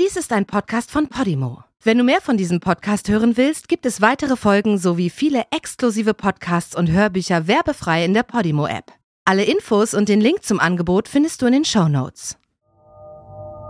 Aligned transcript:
Dies 0.00 0.16
ist 0.16 0.32
ein 0.32 0.46
Podcast 0.46 0.90
von 0.90 1.08
Podimo. 1.08 1.64
Wenn 1.82 1.98
du 1.98 2.04
mehr 2.04 2.22
von 2.22 2.38
diesem 2.38 2.60
Podcast 2.60 3.10
hören 3.10 3.36
willst, 3.36 3.68
gibt 3.68 3.84
es 3.84 4.00
weitere 4.00 4.36
Folgen 4.36 4.78
sowie 4.78 5.10
viele 5.10 5.44
exklusive 5.54 6.14
Podcasts 6.14 6.74
und 6.74 6.90
Hörbücher 6.90 7.46
werbefrei 7.46 8.02
in 8.02 8.14
der 8.14 8.22
Podimo-App. 8.22 8.86
Alle 9.26 9.44
Infos 9.44 9.92
und 9.92 10.08
den 10.08 10.22
Link 10.22 10.44
zum 10.44 10.60
Angebot 10.60 11.08
findest 11.08 11.42
du 11.42 11.46
in 11.46 11.52
den 11.52 11.64
Show 11.66 11.88
Notes. 11.88 12.38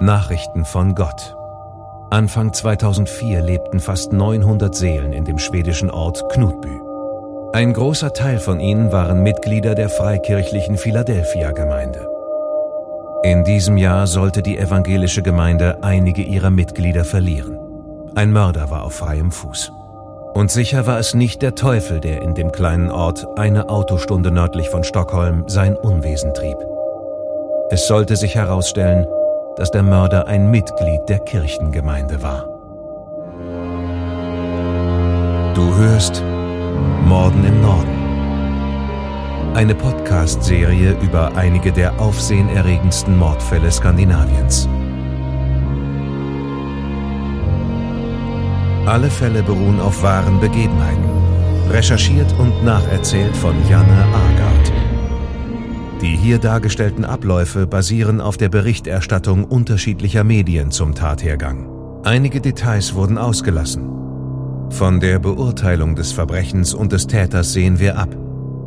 Nachrichten 0.00 0.64
von 0.64 0.94
Gott. 0.94 1.36
Anfang 2.12 2.52
2004 2.52 3.42
lebten 3.42 3.80
fast 3.80 4.12
900 4.12 4.76
Seelen 4.76 5.12
in 5.12 5.24
dem 5.24 5.38
schwedischen 5.38 5.90
Ort 5.90 6.28
Knutby. 6.30 6.80
Ein 7.52 7.72
großer 7.72 8.12
Teil 8.12 8.38
von 8.38 8.60
ihnen 8.60 8.92
waren 8.92 9.24
Mitglieder 9.24 9.74
der 9.74 9.88
freikirchlichen 9.88 10.78
Philadelphia-Gemeinde. 10.78 12.11
In 13.24 13.44
diesem 13.44 13.76
Jahr 13.76 14.08
sollte 14.08 14.42
die 14.42 14.58
evangelische 14.58 15.22
Gemeinde 15.22 15.78
einige 15.82 16.22
ihrer 16.22 16.50
Mitglieder 16.50 17.04
verlieren. 17.04 17.56
Ein 18.16 18.32
Mörder 18.32 18.68
war 18.70 18.82
auf 18.82 18.94
freiem 18.94 19.30
Fuß. 19.30 19.70
Und 20.34 20.50
sicher 20.50 20.88
war 20.88 20.98
es 20.98 21.14
nicht 21.14 21.40
der 21.40 21.54
Teufel, 21.54 22.00
der 22.00 22.22
in 22.22 22.34
dem 22.34 22.50
kleinen 22.50 22.90
Ort 22.90 23.24
eine 23.38 23.68
Autostunde 23.68 24.32
nördlich 24.32 24.70
von 24.70 24.82
Stockholm 24.82 25.44
sein 25.46 25.76
Unwesen 25.76 26.34
trieb. 26.34 26.56
Es 27.70 27.86
sollte 27.86 28.16
sich 28.16 28.34
herausstellen, 28.34 29.06
dass 29.56 29.70
der 29.70 29.84
Mörder 29.84 30.26
ein 30.26 30.50
Mitglied 30.50 31.02
der 31.08 31.20
Kirchengemeinde 31.20 32.22
war. 32.22 32.48
Du 35.54 35.76
hörst 35.76 36.24
Morden 37.06 37.44
im 37.44 37.62
Norden 37.62 37.91
eine 39.54 39.74
Podcast-Serie 39.74 40.96
über 41.02 41.36
einige 41.36 41.72
der 41.72 42.00
aufsehenerregendsten 42.00 43.18
Mordfälle 43.18 43.70
Skandinaviens. 43.70 44.66
Alle 48.86 49.10
Fälle 49.10 49.42
beruhen 49.42 49.78
auf 49.80 50.02
wahren 50.02 50.40
Begebenheiten, 50.40 51.04
recherchiert 51.70 52.32
und 52.38 52.64
nacherzählt 52.64 53.36
von 53.36 53.54
Janne 53.68 54.04
Agard. 54.06 54.72
Die 56.00 56.16
hier 56.16 56.38
dargestellten 56.38 57.04
Abläufe 57.04 57.66
basieren 57.66 58.20
auf 58.22 58.38
der 58.38 58.48
Berichterstattung 58.48 59.44
unterschiedlicher 59.44 60.24
Medien 60.24 60.70
zum 60.70 60.94
Tathergang. 60.94 61.68
Einige 62.04 62.40
Details 62.40 62.94
wurden 62.94 63.18
ausgelassen. 63.18 63.88
Von 64.70 64.98
der 64.98 65.18
Beurteilung 65.18 65.94
des 65.94 66.10
Verbrechens 66.10 66.72
und 66.72 66.92
des 66.92 67.06
Täters 67.06 67.52
sehen 67.52 67.78
wir 67.78 67.98
ab 67.98 68.16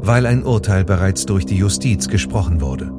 weil 0.06 0.26
ein 0.26 0.44
Urteil 0.44 0.84
bereits 0.84 1.26
durch 1.26 1.46
die 1.46 1.58
Justiz 1.58 2.08
gesprochen 2.08 2.62
wurde. 2.62 2.92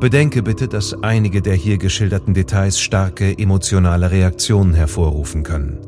Bedenke 0.00 0.42
bitte, 0.42 0.66
dass 0.66 1.02
einige 1.02 1.42
der 1.42 1.54
hier 1.54 1.76
geschilderten 1.76 2.32
Details 2.32 2.80
starke 2.80 3.36
emotionale 3.36 4.10
Reaktionen 4.10 4.72
hervorrufen 4.72 5.42
können. 5.42 5.78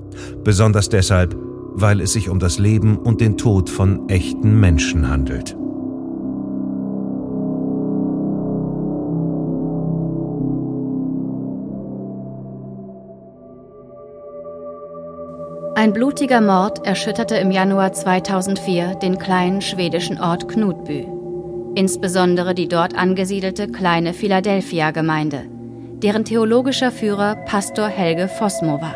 Besonders 0.45 0.91
deshalb, 0.91 1.35
weil 1.75 2.01
es 2.01 2.13
sich 2.13 2.29
um 2.29 2.39
das 2.39 2.59
Leben 2.59 2.99
und 2.99 3.21
den 3.21 3.39
Tod 3.39 3.71
von 3.71 4.09
echten 4.09 4.61
Menschen 4.61 5.09
handelt. 5.09 5.57
Ein 15.83 15.93
blutiger 15.93 16.41
Mord 16.41 16.87
erschütterte 16.87 17.35
im 17.35 17.51
Januar 17.51 17.93
2004 17.93 18.95
den 19.03 19.19
kleinen 19.19 19.61
schwedischen 19.61 20.21
Ort 20.21 20.49
Knutby, 20.49 21.09
insbesondere 21.75 22.55
die 22.55 22.69
dort 22.69 22.97
angesiedelte 22.97 23.67
kleine 23.67 24.15
Philadelphia-Gemeinde, 24.15 25.43
deren 25.95 26.25
theologischer 26.25 26.93
Führer 26.93 27.35
Pastor 27.35 27.89
Helge 27.89 28.29
Fossmo 28.29 28.81
war. 28.81 28.95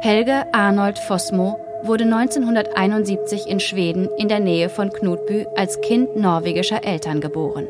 Helge 0.00 0.52
Arnold 0.52 0.98
Fossmo 0.98 1.60
wurde 1.84 2.02
1971 2.02 3.46
in 3.46 3.60
Schweden 3.60 4.08
in 4.18 4.26
der 4.26 4.40
Nähe 4.40 4.68
von 4.68 4.90
Knutby 4.90 5.46
als 5.54 5.80
Kind 5.80 6.16
norwegischer 6.16 6.82
Eltern 6.84 7.20
geboren. 7.20 7.68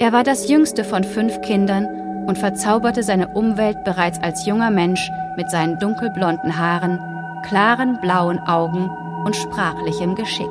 Er 0.00 0.12
war 0.12 0.24
das 0.24 0.48
jüngste 0.48 0.82
von 0.82 1.04
fünf 1.04 1.40
Kindern 1.42 1.86
und 2.26 2.38
verzauberte 2.38 3.04
seine 3.04 3.28
Umwelt 3.28 3.84
bereits 3.84 4.20
als 4.20 4.44
junger 4.44 4.70
Mensch 4.70 5.08
mit 5.38 5.50
seinen 5.50 5.78
dunkelblonden 5.78 6.58
Haaren, 6.58 6.98
klaren 7.48 7.98
blauen 8.02 8.40
Augen 8.40 8.90
und 9.24 9.34
sprachlichem 9.34 10.16
Geschick. 10.16 10.50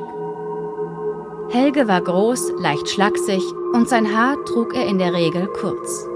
Helge 1.50 1.86
war 1.86 2.00
groß, 2.00 2.54
leicht 2.60 2.88
schlaksig 2.88 3.42
und 3.72 3.88
sein 3.88 4.16
Haar 4.16 4.36
trug 4.46 4.74
er 4.74 4.86
in 4.86 4.98
der 4.98 5.12
Regel 5.12 5.46
kurz. 5.46 6.06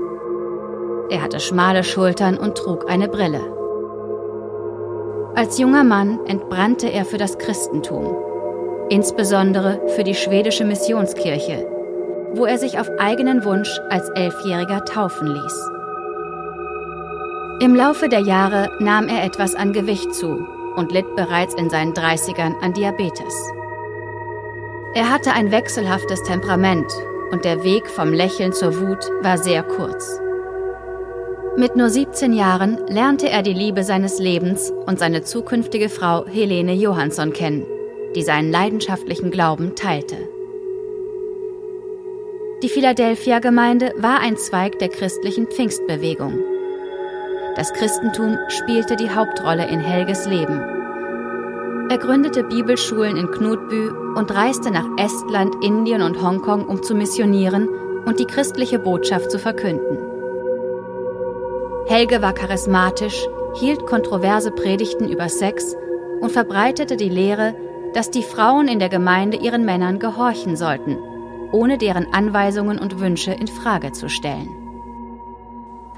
Er 1.10 1.22
hatte 1.22 1.38
schmale 1.38 1.84
Schultern 1.84 2.38
und 2.38 2.56
trug 2.56 2.90
eine 2.90 3.08
Brille. 3.08 3.40
Als 5.34 5.58
junger 5.58 5.84
Mann 5.84 6.18
entbrannte 6.26 6.88
er 6.88 7.04
für 7.04 7.18
das 7.18 7.38
Christentum, 7.38 8.16
insbesondere 8.88 9.80
für 9.94 10.04
die 10.04 10.14
schwedische 10.14 10.64
Missionskirche, 10.64 11.66
wo 12.34 12.46
er 12.46 12.58
sich 12.58 12.78
auf 12.78 12.88
eigenen 12.98 13.44
Wunsch 13.44 13.78
als 13.90 14.08
Elfjähriger 14.10 14.84
taufen 14.86 15.28
ließ. 15.28 15.70
Im 17.62 17.76
Laufe 17.76 18.08
der 18.08 18.18
Jahre 18.18 18.76
nahm 18.80 19.06
er 19.06 19.22
etwas 19.22 19.54
an 19.54 19.72
Gewicht 19.72 20.12
zu 20.16 20.44
und 20.74 20.90
litt 20.90 21.14
bereits 21.14 21.54
in 21.54 21.70
seinen 21.70 21.92
30ern 21.92 22.58
an 22.60 22.72
Diabetes. 22.72 23.52
Er 24.94 25.08
hatte 25.08 25.32
ein 25.32 25.52
wechselhaftes 25.52 26.24
Temperament 26.24 26.92
und 27.30 27.44
der 27.44 27.62
Weg 27.62 27.88
vom 27.88 28.12
Lächeln 28.12 28.52
zur 28.52 28.80
Wut 28.80 29.08
war 29.20 29.38
sehr 29.38 29.62
kurz. 29.62 30.18
Mit 31.56 31.76
nur 31.76 31.88
17 31.88 32.32
Jahren 32.32 32.78
lernte 32.88 33.28
er 33.28 33.44
die 33.44 33.54
Liebe 33.54 33.84
seines 33.84 34.18
Lebens 34.18 34.72
und 34.86 34.98
seine 34.98 35.22
zukünftige 35.22 35.88
Frau 35.88 36.26
Helene 36.26 36.72
Johansson 36.72 37.32
kennen, 37.32 37.64
die 38.16 38.24
seinen 38.24 38.50
leidenschaftlichen 38.50 39.30
Glauben 39.30 39.76
teilte. 39.76 40.16
Die 42.64 42.68
Philadelphia-Gemeinde 42.68 43.92
war 43.98 44.18
ein 44.18 44.36
Zweig 44.36 44.80
der 44.80 44.88
christlichen 44.88 45.46
Pfingstbewegung. 45.46 46.51
Das 47.56 47.72
Christentum 47.72 48.38
spielte 48.48 48.96
die 48.96 49.10
Hauptrolle 49.10 49.66
in 49.68 49.80
Helges 49.80 50.26
Leben. 50.26 50.60
Er 51.90 51.98
gründete 51.98 52.44
Bibelschulen 52.44 53.16
in 53.16 53.30
Knutby 53.30 53.88
und 54.16 54.34
reiste 54.34 54.70
nach 54.70 54.86
Estland, 54.96 55.56
Indien 55.62 56.02
und 56.02 56.22
Hongkong, 56.22 56.66
um 56.66 56.82
zu 56.82 56.94
missionieren 56.94 57.68
und 58.06 58.18
die 58.18 58.24
christliche 58.24 58.78
Botschaft 58.78 59.30
zu 59.30 59.38
verkünden. 59.38 59.98
Helge 61.86 62.22
war 62.22 62.32
charismatisch, 62.32 63.26
hielt 63.54 63.86
kontroverse 63.86 64.50
Predigten 64.50 65.08
über 65.08 65.28
Sex 65.28 65.76
und 66.20 66.32
verbreitete 66.32 66.96
die 66.96 67.10
Lehre, 67.10 67.54
dass 67.92 68.10
die 68.10 68.22
Frauen 68.22 68.68
in 68.68 68.78
der 68.78 68.88
Gemeinde 68.88 69.36
ihren 69.36 69.64
Männern 69.64 69.98
gehorchen 69.98 70.56
sollten 70.56 70.96
ohne 71.52 71.78
deren 71.78 72.12
Anweisungen 72.12 72.78
und 72.78 72.98
Wünsche 72.98 73.32
in 73.32 73.46
Frage 73.46 73.92
zu 73.92 74.08
stellen. 74.08 74.61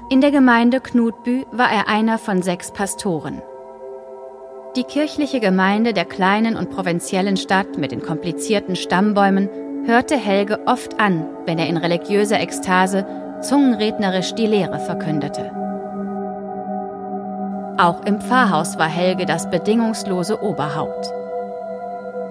In 0.07 0.21
der 0.21 0.29
Gemeinde 0.29 0.81
Knutby 0.81 1.47
war 1.51 1.71
er 1.71 1.87
einer 1.87 2.19
von 2.19 2.43
sechs 2.43 2.69
Pastoren. 2.71 3.41
Die 4.75 4.83
kirchliche 4.83 5.39
Gemeinde 5.39 5.93
der 5.93 6.05
kleinen 6.05 6.57
und 6.57 6.69
provinziellen 6.69 7.37
Stadt 7.37 7.79
mit 7.79 7.91
den 7.91 8.03
komplizierten 8.03 8.75
Stammbäumen 8.75 9.49
hörte 9.87 10.15
Helge 10.15 10.59
oft 10.67 10.99
an, 10.99 11.25
wenn 11.47 11.57
er 11.57 11.65
in 11.65 11.77
religiöser 11.77 12.39
Ekstase 12.39 13.07
zungenrednerisch 13.41 14.35
die 14.35 14.45
Lehre 14.45 14.79
verkündete. 14.79 15.51
Auch 17.79 18.05
im 18.05 18.21
Pfarrhaus 18.21 18.77
war 18.77 18.87
Helge 18.87 19.25
das 19.25 19.49
bedingungslose 19.49 20.43
Oberhaupt. 20.43 21.11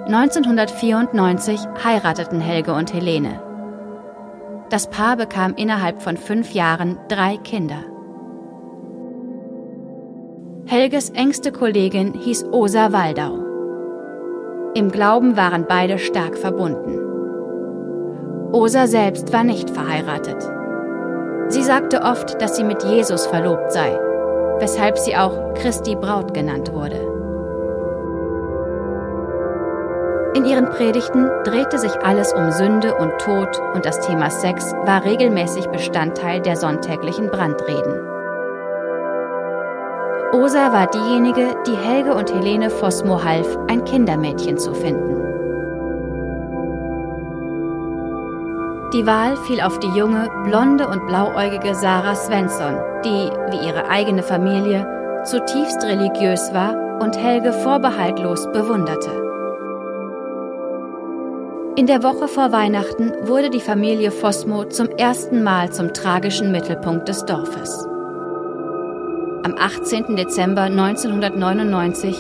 1994 0.07 1.61
heirateten 1.83 2.41
Helge 2.41 2.73
und 2.73 2.95
Helene. 2.95 3.41
Das 4.71 4.89
Paar 4.89 5.17
bekam 5.17 5.55
innerhalb 5.57 6.03
von 6.03 6.17
fünf 6.17 6.53
Jahren 6.53 6.99
drei 7.09 7.37
Kinder. 7.37 7.85
Helges 10.67 11.11
engste 11.11 11.53
Kollegin 11.53 12.15
hieß 12.15 12.47
Osa 12.51 12.93
Waldau. 12.93 13.39
Im 14.75 14.91
Glauben 14.91 15.37
waren 15.37 15.67
beide 15.69 15.99
stark 15.99 16.39
verbunden. 16.39 16.99
Osa 18.53 18.87
selbst 18.87 19.33
war 19.33 19.45
nicht 19.45 19.69
verheiratet. 19.69 20.43
Sie 21.49 21.63
sagte 21.63 22.03
oft, 22.03 22.41
dass 22.41 22.57
sie 22.57 22.65
mit 22.65 22.83
Jesus 22.83 23.27
verlobt 23.27 23.71
sei, 23.71 23.99
weshalb 24.59 24.97
sie 24.99 25.15
auch 25.17 25.53
Christi 25.55 25.95
Braut 25.95 26.33
genannt 26.33 26.73
wurde. 26.73 27.14
In 30.35 30.45
ihren 30.45 30.69
Predigten 30.69 31.31
drehte 31.45 31.79
sich 31.79 31.93
alles 32.05 32.33
um 32.33 32.51
Sünde 32.51 32.95
und 32.97 33.19
Tod 33.21 33.57
und 33.73 33.87
das 33.87 34.01
Thema 34.01 34.31
Sex 34.31 34.73
war 34.85 35.05
regelmäßig 35.05 35.69
Bestandteil 35.69 36.41
der 36.41 36.57
sonntäglichen 36.57 37.29
Brandreden. 37.29 38.01
Osa 40.33 40.73
war 40.73 40.89
diejenige, 40.89 41.55
die 41.69 41.77
Helge 41.77 42.15
und 42.15 42.35
Helene 42.35 42.69
Fossmo 42.69 43.23
half, 43.23 43.47
ein 43.69 43.85
Kindermädchen 43.85 44.59
zu 44.59 44.75
finden. 44.75 45.15
Die 48.93 49.07
Wahl 49.07 49.37
fiel 49.47 49.61
auf 49.61 49.79
die 49.79 49.97
junge, 49.97 50.29
blonde 50.45 50.89
und 50.89 51.07
blauäugige 51.07 51.77
Sarah 51.77 52.17
Svensson, 52.17 52.77
die, 53.05 53.31
wie 53.51 53.69
ihre 53.69 53.89
eigene 53.89 54.25
Familie, 54.25 54.85
zutiefst 55.25 55.85
religiös 55.85 56.53
war 56.53 56.99
und 57.01 57.17
Helge 57.17 57.53
vorbehaltlos 57.53 58.51
bewunderte. 58.51 59.34
In 61.77 61.89
der 61.89 62.05
Woche 62.05 62.29
vor 62.29 62.53
Weihnachten 62.53 63.13
wurde 63.27 63.51
die 63.51 63.59
Familie 63.59 64.13
Fosmo 64.13 64.65
zum 64.65 64.91
ersten 64.91 65.43
Mal 65.43 65.73
zum 65.73 65.93
tragischen 65.93 66.53
Mittelpunkt 66.53 67.09
des 67.09 67.25
Dorfes. 67.25 67.85
Am 69.43 69.57
18. 69.59 70.15
Dezember 70.15 70.63
1999 70.63 72.17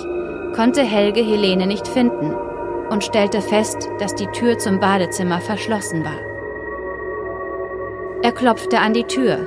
konnte 0.56 0.82
Helge 0.82 1.20
Helene 1.20 1.68
nicht 1.68 1.86
finden 1.86 2.34
und 2.90 3.04
stellte 3.04 3.40
fest, 3.40 3.88
dass 4.00 4.16
die 4.16 4.26
Tür 4.32 4.58
zum 4.58 4.80
Badezimmer 4.80 5.40
verschlossen 5.40 6.04
war. 6.04 6.18
Er 8.24 8.32
klopfte 8.32 8.80
an 8.80 8.92
die 8.92 9.04
Tür, 9.04 9.38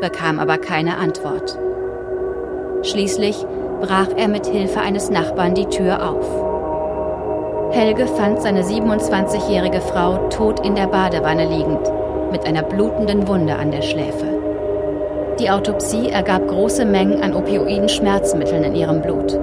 bekam 0.00 0.38
aber 0.38 0.58
keine 0.58 0.96
Antwort. 0.96 1.58
Schließlich 2.82 3.44
brach 3.80 4.10
er 4.16 4.28
mit 4.28 4.46
Hilfe 4.46 4.78
eines 4.78 5.10
Nachbarn 5.10 5.56
die 5.56 5.66
Tür 5.66 6.08
auf. 6.08 6.45
Helge 7.76 8.06
fand 8.06 8.40
seine 8.40 8.62
27-jährige 8.62 9.82
Frau 9.82 10.28
tot 10.30 10.64
in 10.64 10.76
der 10.76 10.86
Badewanne 10.86 11.44
liegend, 11.44 11.92
mit 12.32 12.46
einer 12.46 12.62
blutenden 12.62 13.28
Wunde 13.28 13.54
an 13.54 13.70
der 13.70 13.82
Schläfe. 13.82 14.24
Die 15.38 15.50
Autopsie 15.50 16.08
ergab 16.08 16.48
große 16.48 16.86
Mengen 16.86 17.20
an 17.20 17.34
opioiden 17.34 17.90
Schmerzmitteln 17.90 18.64
in 18.64 18.74
ihrem 18.74 19.02
Blut. 19.02 19.38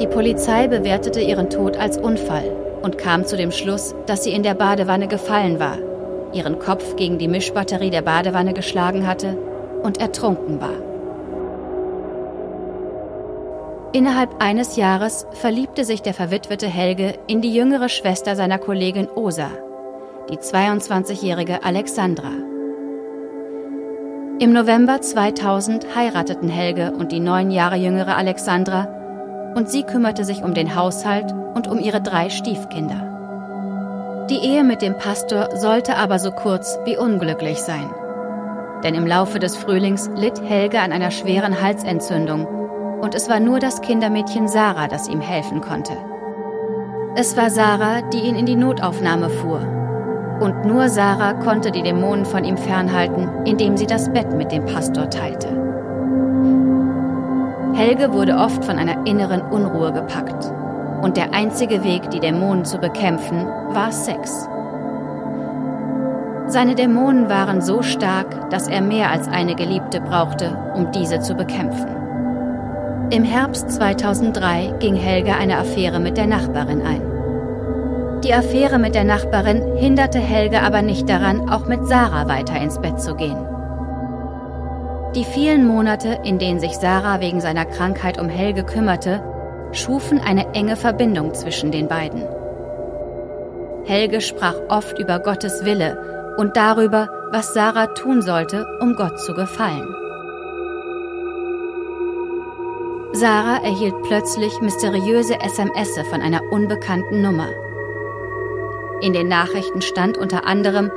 Die 0.00 0.08
Polizei 0.08 0.66
bewertete 0.66 1.20
ihren 1.20 1.48
Tod 1.48 1.76
als 1.76 1.96
Unfall 1.96 2.56
und 2.82 2.98
kam 2.98 3.24
zu 3.24 3.36
dem 3.36 3.52
Schluss, 3.52 3.94
dass 4.06 4.24
sie 4.24 4.32
in 4.32 4.42
der 4.42 4.54
Badewanne 4.54 5.06
gefallen 5.06 5.60
war, 5.60 5.78
ihren 6.32 6.58
Kopf 6.58 6.96
gegen 6.96 7.18
die 7.18 7.28
Mischbatterie 7.28 7.90
der 7.90 8.02
Badewanne 8.02 8.52
geschlagen 8.52 9.06
hatte 9.06 9.38
und 9.84 10.00
ertrunken 10.00 10.60
war. 10.60 10.91
Innerhalb 13.94 14.42
eines 14.42 14.76
Jahres 14.76 15.26
verliebte 15.32 15.84
sich 15.84 16.00
der 16.00 16.14
verwitwete 16.14 16.66
Helge 16.66 17.18
in 17.26 17.42
die 17.42 17.52
jüngere 17.52 17.90
Schwester 17.90 18.36
seiner 18.36 18.56
Kollegin 18.56 19.06
Osa, 19.06 19.50
die 20.30 20.38
22-jährige 20.38 21.62
Alexandra. 21.62 22.30
Im 24.38 24.54
November 24.54 25.02
2000 25.02 25.94
heirateten 25.94 26.48
Helge 26.48 26.92
und 26.92 27.12
die 27.12 27.20
neun 27.20 27.50
Jahre 27.50 27.76
jüngere 27.76 28.16
Alexandra 28.16 28.88
und 29.56 29.68
sie 29.68 29.82
kümmerte 29.82 30.24
sich 30.24 30.42
um 30.42 30.54
den 30.54 30.74
Haushalt 30.74 31.30
und 31.54 31.68
um 31.68 31.78
ihre 31.78 32.00
drei 32.00 32.30
Stiefkinder. 32.30 34.26
Die 34.30 34.38
Ehe 34.38 34.64
mit 34.64 34.80
dem 34.80 34.96
Pastor 34.96 35.54
sollte 35.54 35.96
aber 35.96 36.18
so 36.18 36.30
kurz 36.30 36.78
wie 36.86 36.96
unglücklich 36.96 37.58
sein. 37.58 37.92
Denn 38.82 38.94
im 38.94 39.06
Laufe 39.06 39.38
des 39.38 39.54
Frühlings 39.54 40.08
litt 40.16 40.40
Helge 40.42 40.80
an 40.80 40.92
einer 40.92 41.10
schweren 41.10 41.60
Halsentzündung 41.60 42.61
und 43.02 43.16
es 43.16 43.28
war 43.28 43.40
nur 43.40 43.58
das 43.58 43.80
Kindermädchen 43.80 44.46
Sarah, 44.46 44.86
das 44.86 45.08
ihm 45.08 45.20
helfen 45.20 45.60
konnte. 45.60 45.92
Es 47.16 47.36
war 47.36 47.50
Sarah, 47.50 48.00
die 48.00 48.20
ihn 48.20 48.36
in 48.36 48.46
die 48.46 48.54
Notaufnahme 48.54 49.28
fuhr. 49.28 49.60
Und 50.40 50.64
nur 50.64 50.88
Sarah 50.88 51.34
konnte 51.34 51.72
die 51.72 51.82
Dämonen 51.82 52.24
von 52.24 52.44
ihm 52.44 52.56
fernhalten, 52.56 53.28
indem 53.44 53.76
sie 53.76 53.88
das 53.88 54.08
Bett 54.12 54.32
mit 54.32 54.52
dem 54.52 54.64
Pastor 54.66 55.10
teilte. 55.10 55.48
Helge 57.74 58.12
wurde 58.12 58.36
oft 58.36 58.64
von 58.64 58.78
einer 58.78 59.04
inneren 59.04 59.42
Unruhe 59.42 59.92
gepackt. 59.92 60.52
Und 61.02 61.16
der 61.16 61.34
einzige 61.34 61.82
Weg, 61.82 62.08
die 62.10 62.20
Dämonen 62.20 62.64
zu 62.64 62.78
bekämpfen, 62.78 63.46
war 63.70 63.90
Sex. 63.90 64.48
Seine 66.46 66.76
Dämonen 66.76 67.28
waren 67.28 67.60
so 67.60 67.82
stark, 67.82 68.50
dass 68.50 68.68
er 68.68 68.80
mehr 68.80 69.10
als 69.10 69.26
eine 69.26 69.56
Geliebte 69.56 70.00
brauchte, 70.00 70.56
um 70.76 70.92
diese 70.92 71.18
zu 71.18 71.34
bekämpfen. 71.34 72.01
Im 73.12 73.24
Herbst 73.24 73.70
2003 73.70 74.76
ging 74.78 74.94
Helga 74.94 75.34
eine 75.34 75.58
Affäre 75.58 76.00
mit 76.00 76.16
der 76.16 76.26
Nachbarin 76.26 76.80
ein. 76.80 77.02
Die 78.24 78.32
Affäre 78.32 78.78
mit 78.78 78.94
der 78.94 79.04
Nachbarin 79.04 79.76
hinderte 79.76 80.18
Helge 80.18 80.62
aber 80.62 80.80
nicht 80.80 81.10
daran, 81.10 81.50
auch 81.50 81.66
mit 81.66 81.86
Sarah 81.86 82.26
weiter 82.26 82.58
ins 82.58 82.80
Bett 82.80 83.02
zu 83.02 83.14
gehen. 83.14 83.36
Die 85.14 85.24
vielen 85.24 85.66
Monate, 85.66 86.20
in 86.24 86.38
denen 86.38 86.58
sich 86.58 86.72
Sarah 86.78 87.20
wegen 87.20 87.42
seiner 87.42 87.66
Krankheit 87.66 88.18
um 88.18 88.30
Helge 88.30 88.64
kümmerte, 88.64 89.22
schufen 89.72 90.18
eine 90.18 90.54
enge 90.54 90.76
Verbindung 90.76 91.34
zwischen 91.34 91.70
den 91.70 91.88
beiden. 91.88 92.22
Helge 93.84 94.22
sprach 94.22 94.56
oft 94.70 94.98
über 94.98 95.18
Gottes 95.18 95.66
Wille 95.66 96.34
und 96.38 96.56
darüber, 96.56 97.08
was 97.30 97.52
Sarah 97.52 97.88
tun 97.88 98.22
sollte, 98.22 98.66
um 98.80 98.96
Gott 98.96 99.20
zu 99.20 99.34
gefallen. 99.34 100.01
Sarah 103.22 103.62
erhielt 103.62 103.94
plötzlich 104.02 104.60
mysteriöse 104.60 105.38
SMS 105.40 105.96
von 106.10 106.20
einer 106.20 106.42
unbekannten 106.50 107.22
Nummer. 107.22 107.50
In 109.00 109.12
den 109.12 109.28
Nachrichten 109.28 109.80
stand 109.80 110.18
unter 110.18 110.44
anderem, 110.44 110.90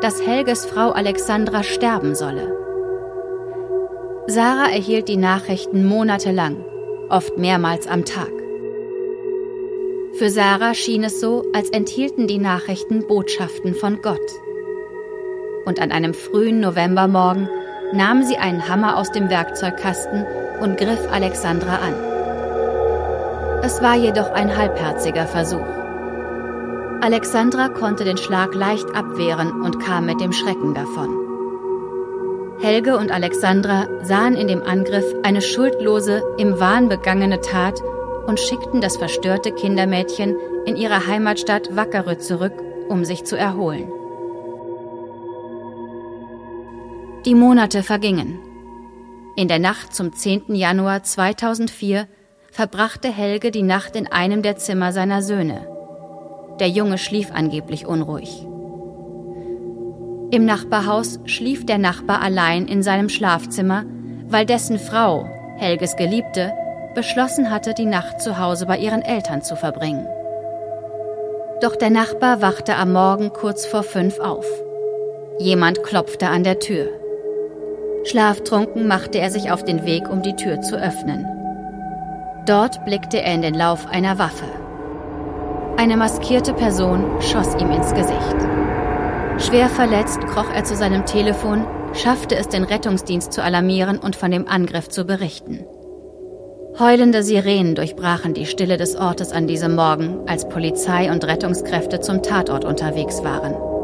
dass 0.00 0.26
Helges 0.26 0.64
Frau 0.64 0.92
Alexandra 0.92 1.62
sterben 1.62 2.14
solle. 2.14 2.50
Sarah 4.26 4.70
erhielt 4.70 5.06
die 5.08 5.18
Nachrichten 5.18 5.84
monatelang, 5.84 6.64
oft 7.10 7.36
mehrmals 7.36 7.86
am 7.86 8.06
Tag. 8.06 8.32
Für 10.14 10.30
Sarah 10.30 10.72
schien 10.72 11.04
es 11.04 11.20
so, 11.20 11.44
als 11.52 11.68
enthielten 11.68 12.26
die 12.26 12.38
Nachrichten 12.38 13.06
Botschaften 13.06 13.74
von 13.74 14.00
Gott. 14.00 14.30
Und 15.66 15.78
an 15.78 15.92
einem 15.92 16.14
frühen 16.14 16.60
Novembermorgen 16.60 17.50
nahm 17.92 18.22
sie 18.22 18.38
einen 18.38 18.68
Hammer 18.68 18.96
aus 18.96 19.12
dem 19.12 19.30
Werkzeugkasten 19.30 20.24
und 20.60 20.78
griff 20.78 21.10
Alexandra 21.10 21.76
an. 21.76 21.94
Es 23.62 23.82
war 23.82 23.96
jedoch 23.96 24.30
ein 24.32 24.56
halbherziger 24.56 25.26
Versuch. 25.26 25.66
Alexandra 27.00 27.68
konnte 27.68 28.04
den 28.04 28.16
Schlag 28.16 28.54
leicht 28.54 28.94
abwehren 28.94 29.60
und 29.62 29.80
kam 29.80 30.06
mit 30.06 30.20
dem 30.20 30.32
Schrecken 30.32 30.74
davon. 30.74 31.10
Helge 32.58 32.96
und 32.96 33.12
Alexandra 33.12 33.86
sahen 34.02 34.34
in 34.34 34.48
dem 34.48 34.62
Angriff 34.62 35.04
eine 35.22 35.42
schuldlose, 35.42 36.22
im 36.38 36.58
Wahn 36.58 36.88
begangene 36.88 37.40
Tat 37.40 37.80
und 38.26 38.40
schickten 38.40 38.80
das 38.80 38.96
verstörte 38.96 39.52
Kindermädchen 39.52 40.36
in 40.64 40.76
ihre 40.76 41.06
Heimatstadt 41.06 41.76
Wackerö 41.76 42.16
zurück, 42.16 42.54
um 42.88 43.04
sich 43.04 43.24
zu 43.24 43.36
erholen. 43.36 43.92
Die 47.26 47.34
Monate 47.34 47.82
vergingen. 47.82 48.38
In 49.34 49.48
der 49.48 49.58
Nacht 49.58 49.92
zum 49.92 50.12
10. 50.12 50.54
Januar 50.54 51.02
2004 51.02 52.06
verbrachte 52.52 53.08
Helge 53.08 53.50
die 53.50 53.64
Nacht 53.64 53.96
in 53.96 54.06
einem 54.06 54.42
der 54.42 54.58
Zimmer 54.58 54.92
seiner 54.92 55.22
Söhne. 55.22 55.66
Der 56.60 56.68
Junge 56.68 56.98
schlief 56.98 57.32
angeblich 57.32 57.84
unruhig. 57.84 58.46
Im 60.30 60.44
Nachbarhaus 60.44 61.18
schlief 61.24 61.66
der 61.66 61.78
Nachbar 61.78 62.20
allein 62.22 62.68
in 62.68 62.84
seinem 62.84 63.08
Schlafzimmer, 63.08 63.82
weil 64.28 64.46
dessen 64.46 64.78
Frau, 64.78 65.28
Helges 65.56 65.96
Geliebte, 65.96 66.52
beschlossen 66.94 67.50
hatte, 67.50 67.74
die 67.74 67.86
Nacht 67.86 68.20
zu 68.20 68.38
Hause 68.38 68.66
bei 68.66 68.78
ihren 68.78 69.02
Eltern 69.02 69.42
zu 69.42 69.56
verbringen. 69.56 70.06
Doch 71.60 71.74
der 71.74 71.90
Nachbar 71.90 72.40
wachte 72.40 72.76
am 72.76 72.92
Morgen 72.92 73.32
kurz 73.32 73.66
vor 73.66 73.82
fünf 73.82 74.20
auf. 74.20 74.46
Jemand 75.40 75.82
klopfte 75.82 76.28
an 76.28 76.44
der 76.44 76.60
Tür. 76.60 76.88
Schlaftrunken 78.06 78.86
machte 78.86 79.18
er 79.18 79.30
sich 79.30 79.50
auf 79.50 79.64
den 79.64 79.84
Weg, 79.84 80.08
um 80.08 80.22
die 80.22 80.36
Tür 80.36 80.60
zu 80.60 80.76
öffnen. 80.76 81.26
Dort 82.46 82.84
blickte 82.84 83.20
er 83.20 83.34
in 83.34 83.42
den 83.42 83.54
Lauf 83.54 83.88
einer 83.88 84.18
Waffe. 84.20 84.46
Eine 85.76 85.96
maskierte 85.96 86.54
Person 86.54 87.20
schoss 87.20 87.56
ihm 87.56 87.72
ins 87.72 87.92
Gesicht. 87.94 88.36
Schwer 89.38 89.68
verletzt 89.68 90.20
kroch 90.20 90.50
er 90.54 90.62
zu 90.62 90.76
seinem 90.76 91.04
Telefon, 91.04 91.66
schaffte 91.94 92.36
es, 92.36 92.48
den 92.48 92.62
Rettungsdienst 92.62 93.32
zu 93.32 93.42
alarmieren 93.42 93.98
und 93.98 94.14
von 94.14 94.30
dem 94.30 94.46
Angriff 94.46 94.88
zu 94.88 95.04
berichten. 95.04 95.66
Heulende 96.78 97.24
Sirenen 97.24 97.74
durchbrachen 97.74 98.34
die 98.34 98.46
Stille 98.46 98.76
des 98.76 98.94
Ortes 98.94 99.32
an 99.32 99.48
diesem 99.48 99.74
Morgen, 99.74 100.20
als 100.28 100.48
Polizei 100.48 101.10
und 101.10 101.24
Rettungskräfte 101.26 102.00
zum 102.00 102.22
Tatort 102.22 102.64
unterwegs 102.64 103.24
waren. 103.24 103.75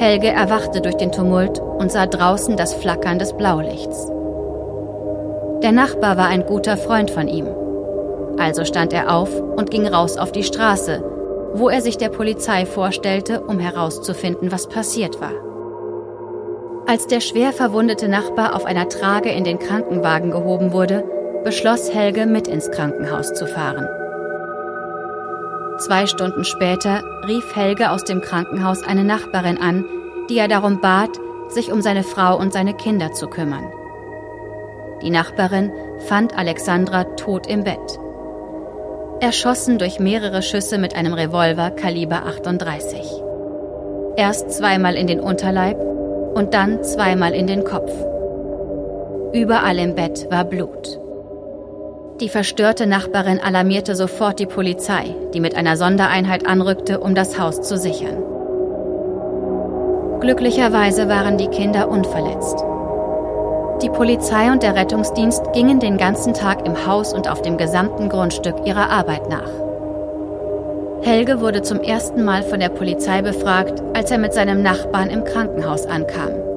Helge 0.00 0.28
erwachte 0.28 0.80
durch 0.80 0.96
den 0.96 1.12
Tumult 1.12 1.58
und 1.58 1.92
sah 1.92 2.06
draußen 2.06 2.56
das 2.56 2.72
Flackern 2.72 3.18
des 3.18 3.34
Blaulichts. 3.34 4.06
Der 5.62 5.72
Nachbar 5.72 6.16
war 6.16 6.26
ein 6.26 6.46
guter 6.46 6.78
Freund 6.78 7.10
von 7.10 7.28
ihm. 7.28 7.46
Also 8.38 8.64
stand 8.64 8.94
er 8.94 9.14
auf 9.14 9.28
und 9.38 9.70
ging 9.70 9.86
raus 9.86 10.16
auf 10.16 10.32
die 10.32 10.42
Straße, 10.42 11.04
wo 11.52 11.68
er 11.68 11.82
sich 11.82 11.98
der 11.98 12.08
Polizei 12.08 12.64
vorstellte, 12.64 13.42
um 13.42 13.58
herauszufinden, 13.58 14.50
was 14.50 14.68
passiert 14.68 15.20
war. 15.20 15.34
Als 16.86 17.06
der 17.06 17.20
schwer 17.20 17.52
verwundete 17.52 18.08
Nachbar 18.08 18.56
auf 18.56 18.64
einer 18.64 18.88
Trage 18.88 19.28
in 19.28 19.44
den 19.44 19.58
Krankenwagen 19.58 20.30
gehoben 20.30 20.72
wurde, 20.72 21.04
beschloss 21.44 21.92
Helge, 21.92 22.24
mit 22.24 22.48
ins 22.48 22.70
Krankenhaus 22.70 23.34
zu 23.34 23.46
fahren. 23.46 23.86
Zwei 25.80 26.06
Stunden 26.06 26.44
später 26.44 27.02
rief 27.26 27.56
Helge 27.56 27.90
aus 27.90 28.04
dem 28.04 28.20
Krankenhaus 28.20 28.82
eine 28.82 29.02
Nachbarin 29.02 29.56
an, 29.56 29.86
die 30.28 30.36
er 30.36 30.46
darum 30.46 30.82
bat, 30.82 31.08
sich 31.48 31.72
um 31.72 31.80
seine 31.80 32.02
Frau 32.02 32.36
und 32.36 32.52
seine 32.52 32.74
Kinder 32.74 33.12
zu 33.12 33.28
kümmern. 33.28 33.64
Die 35.00 35.08
Nachbarin 35.08 35.72
fand 36.06 36.36
Alexandra 36.36 37.04
tot 37.04 37.46
im 37.46 37.64
Bett. 37.64 37.98
Erschossen 39.20 39.78
durch 39.78 39.98
mehrere 39.98 40.42
Schüsse 40.42 40.76
mit 40.76 40.94
einem 40.94 41.14
Revolver 41.14 41.70
Kaliber 41.70 42.26
38. 42.26 43.00
Erst 44.16 44.52
zweimal 44.52 44.96
in 44.96 45.06
den 45.06 45.20
Unterleib 45.20 45.80
und 45.80 46.52
dann 46.52 46.84
zweimal 46.84 47.32
in 47.32 47.46
den 47.46 47.64
Kopf. 47.64 47.92
Überall 49.32 49.78
im 49.78 49.94
Bett 49.94 50.26
war 50.30 50.44
Blut. 50.44 51.00
Die 52.20 52.28
verstörte 52.28 52.86
Nachbarin 52.86 53.40
alarmierte 53.40 53.96
sofort 53.96 54.38
die 54.38 54.46
Polizei, 54.46 55.14
die 55.32 55.40
mit 55.40 55.56
einer 55.56 55.78
Sondereinheit 55.78 56.46
anrückte, 56.46 57.00
um 57.00 57.14
das 57.14 57.38
Haus 57.38 57.62
zu 57.62 57.78
sichern. 57.78 58.22
Glücklicherweise 60.20 61.08
waren 61.08 61.38
die 61.38 61.48
Kinder 61.48 61.88
unverletzt. 61.88 62.62
Die 63.82 63.88
Polizei 63.88 64.52
und 64.52 64.62
der 64.62 64.76
Rettungsdienst 64.76 65.54
gingen 65.54 65.80
den 65.80 65.96
ganzen 65.96 66.34
Tag 66.34 66.66
im 66.66 66.86
Haus 66.86 67.14
und 67.14 67.26
auf 67.26 67.40
dem 67.40 67.56
gesamten 67.56 68.10
Grundstück 68.10 68.66
ihrer 68.66 68.90
Arbeit 68.90 69.30
nach. 69.30 69.48
Helge 71.00 71.40
wurde 71.40 71.62
zum 71.62 71.80
ersten 71.80 72.22
Mal 72.24 72.42
von 72.42 72.60
der 72.60 72.68
Polizei 72.68 73.22
befragt, 73.22 73.82
als 73.94 74.10
er 74.10 74.18
mit 74.18 74.34
seinem 74.34 74.62
Nachbarn 74.62 75.08
im 75.08 75.24
Krankenhaus 75.24 75.86
ankam. 75.86 76.49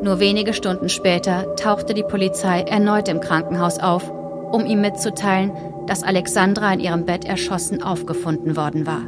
Nur 0.00 0.20
wenige 0.20 0.52
Stunden 0.52 0.88
später 0.88 1.56
tauchte 1.56 1.92
die 1.92 2.04
Polizei 2.04 2.62
erneut 2.62 3.08
im 3.08 3.20
Krankenhaus 3.20 3.78
auf, 3.78 4.10
um 4.52 4.64
ihm 4.64 4.80
mitzuteilen, 4.80 5.52
dass 5.86 6.02
Alexandra 6.02 6.72
in 6.72 6.80
ihrem 6.80 7.04
Bett 7.04 7.24
erschossen 7.24 7.82
aufgefunden 7.82 8.56
worden 8.56 8.86
war. 8.86 9.02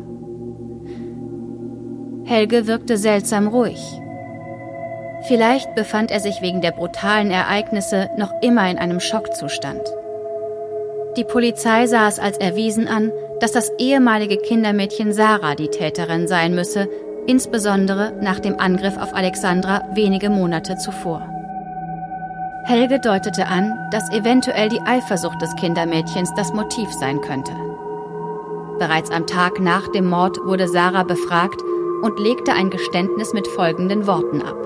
Helge 2.24 2.66
wirkte 2.66 2.96
seltsam 2.96 3.48
ruhig. 3.48 3.80
Vielleicht 5.28 5.74
befand 5.74 6.10
er 6.10 6.20
sich 6.20 6.40
wegen 6.42 6.60
der 6.60 6.72
brutalen 6.72 7.30
Ereignisse 7.30 8.08
noch 8.16 8.32
immer 8.42 8.70
in 8.70 8.78
einem 8.78 9.00
Schockzustand. 9.00 9.82
Die 11.16 11.24
Polizei 11.24 11.86
sah 11.86 12.08
es 12.08 12.18
als 12.18 12.38
erwiesen 12.38 12.88
an, 12.88 13.12
dass 13.40 13.52
das 13.52 13.70
ehemalige 13.78 14.36
Kindermädchen 14.36 15.12
Sarah 15.12 15.54
die 15.54 15.68
Täterin 15.68 16.28
sein 16.28 16.54
müsse, 16.54 16.88
insbesondere 17.26 18.12
nach 18.20 18.40
dem 18.40 18.58
Angriff 18.58 18.96
auf 18.96 19.14
Alexandra 19.14 19.82
wenige 19.94 20.30
Monate 20.30 20.76
zuvor. 20.76 21.28
Helge 22.64 23.00
deutete 23.00 23.46
an, 23.46 23.72
dass 23.90 24.10
eventuell 24.12 24.68
die 24.68 24.80
Eifersucht 24.82 25.40
des 25.40 25.54
Kindermädchens 25.56 26.32
das 26.36 26.52
Motiv 26.52 26.92
sein 26.92 27.20
könnte. 27.20 27.52
Bereits 28.78 29.10
am 29.10 29.26
Tag 29.26 29.60
nach 29.60 29.88
dem 29.88 30.06
Mord 30.06 30.38
wurde 30.44 30.68
Sarah 30.68 31.02
befragt 31.02 31.60
und 32.02 32.18
legte 32.18 32.52
ein 32.52 32.70
Geständnis 32.70 33.32
mit 33.32 33.46
folgenden 33.48 34.06
Worten 34.06 34.42
ab. 34.42 34.56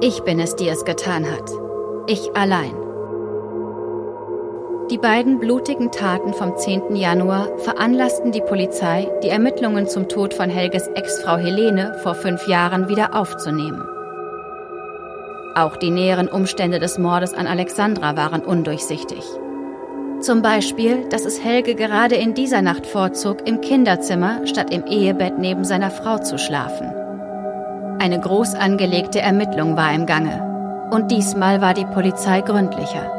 Ich 0.00 0.22
bin 0.22 0.40
es, 0.40 0.56
die 0.56 0.68
es 0.68 0.84
getan 0.84 1.24
hat. 1.24 1.50
Ich 2.06 2.36
allein. 2.36 2.85
Die 4.90 4.98
beiden 4.98 5.40
blutigen 5.40 5.90
Taten 5.90 6.32
vom 6.32 6.56
10. 6.56 6.94
Januar 6.94 7.48
veranlassten 7.58 8.30
die 8.30 8.40
Polizei, 8.40 9.08
die 9.20 9.28
Ermittlungen 9.28 9.88
zum 9.88 10.08
Tod 10.08 10.32
von 10.32 10.48
Helges 10.48 10.86
Ex-Frau 10.86 11.38
Helene 11.38 11.98
vor 12.04 12.14
fünf 12.14 12.46
Jahren 12.46 12.88
wieder 12.88 13.12
aufzunehmen. 13.16 13.82
Auch 15.56 15.76
die 15.76 15.90
näheren 15.90 16.28
Umstände 16.28 16.78
des 16.78 16.98
Mordes 16.98 17.34
an 17.34 17.48
Alexandra 17.48 18.16
waren 18.16 18.42
undurchsichtig. 18.42 19.24
Zum 20.20 20.40
Beispiel, 20.40 21.08
dass 21.08 21.24
es 21.24 21.42
Helge 21.42 21.74
gerade 21.74 22.14
in 22.14 22.34
dieser 22.34 22.62
Nacht 22.62 22.86
vorzog, 22.86 23.44
im 23.44 23.60
Kinderzimmer 23.60 24.46
statt 24.46 24.72
im 24.72 24.86
Ehebett 24.86 25.36
neben 25.36 25.64
seiner 25.64 25.90
Frau 25.90 26.18
zu 26.18 26.38
schlafen. 26.38 26.92
Eine 27.98 28.20
groß 28.20 28.54
angelegte 28.54 29.20
Ermittlung 29.20 29.76
war 29.76 29.92
im 29.92 30.06
Gange. 30.06 30.88
Und 30.92 31.10
diesmal 31.10 31.60
war 31.60 31.74
die 31.74 31.86
Polizei 31.86 32.40
gründlicher. 32.40 33.15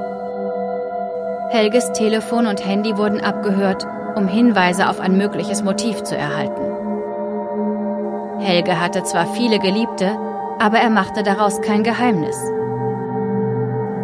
Helges 1.50 1.94
Telefon 1.94 2.46
und 2.46 2.66
Handy 2.66 2.98
wurden 2.98 3.22
abgehört, 3.22 3.88
um 4.16 4.28
Hinweise 4.28 4.90
auf 4.90 5.00
ein 5.00 5.18
mögliches 5.18 5.64
Motiv 5.64 6.04
zu 6.04 6.18
erhalten. 6.18 6.62
Helge 8.40 8.82
hatte 8.82 9.04
zwar 9.04 9.28
viele 9.28 9.58
Geliebte, 9.58 10.12
aber 10.60 10.80
er 10.80 10.90
machte 10.90 11.24
daraus 11.24 11.62
kein 11.62 11.84
Geheimnis. 11.84 12.38